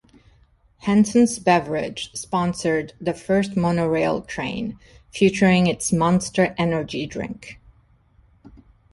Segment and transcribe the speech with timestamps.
[0.85, 4.79] Hansens Beverage sponsored the first monorail train,
[5.13, 7.59] featuring its Monster Energy drink.